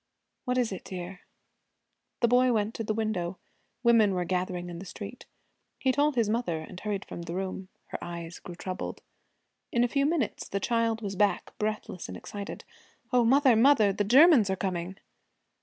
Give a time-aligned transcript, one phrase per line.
[0.45, 1.21] 'What is it, dear?'
[2.21, 3.37] The boy went to the window.
[3.83, 5.27] Women were gathering in the street.
[5.77, 7.69] He told his mother and hurried from the room.
[7.89, 9.03] Her eyes grew troubled.
[9.71, 12.63] In a few minutes the child was back, breathless and excited.
[13.13, 14.95] 'O, mother, mother, the Germans are coming!'